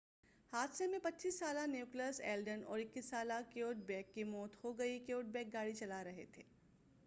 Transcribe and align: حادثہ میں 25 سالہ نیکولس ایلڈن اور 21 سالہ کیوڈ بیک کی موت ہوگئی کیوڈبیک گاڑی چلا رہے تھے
حادثہ 0.53 0.83
میں 0.91 0.99
25 1.03 1.31
سالہ 1.31 1.65
نیکولس 1.67 2.19
ایلڈن 2.21 2.63
اور 2.65 2.79
21 2.79 3.05
سالہ 3.09 3.33
کیوڈ 3.49 3.85
بیک 3.85 4.13
کی 4.13 4.23
موت 4.23 4.55
ہوگئی 4.63 4.99
کیوڈبیک 4.99 5.53
گاڑی 5.53 5.73
چلا 5.73 6.03
رہے 6.03 6.25
تھے 6.31 6.43